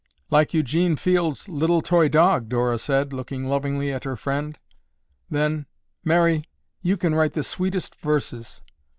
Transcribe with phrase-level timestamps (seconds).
[0.31, 4.57] "Like Eugene Fields' 'Little Toy Dog,'" Dora said, looking lovingly at her friend.
[5.29, 5.67] Then,
[6.03, 6.43] "Mary,
[6.81, 8.63] you can write the sweetest verses.